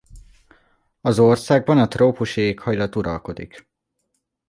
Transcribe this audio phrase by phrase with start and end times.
[1.01, 3.67] Az országban a trópusi éghajlat uralkodik.